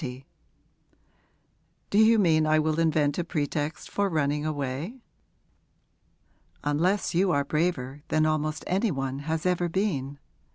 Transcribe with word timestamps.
'Do 1.91 1.99
you 1.99 2.17
mean 2.17 2.47
I 2.47 2.57
will 2.57 2.79
invent 2.79 3.19
a 3.19 3.23
pretext 3.23 3.91
for 3.91 4.09
running 4.09 4.47
away?' 4.47 4.99
'Unless 6.63 7.13
you 7.13 7.29
are 7.31 7.45
braver 7.45 8.01
than 8.07 8.25
almost 8.25 8.63
any 8.65 8.89
one 8.89 9.19
has 9.19 9.45
ever 9.45 9.69
been. 9.69 10.17